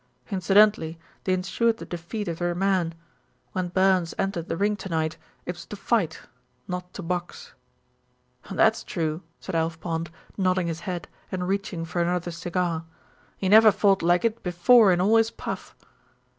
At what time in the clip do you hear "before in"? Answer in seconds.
14.41-14.99